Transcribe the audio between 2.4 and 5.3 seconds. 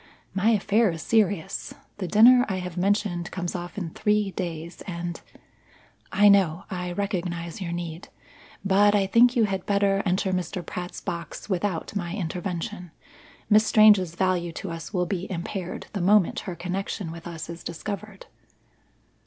I have mentioned comes off in three days and"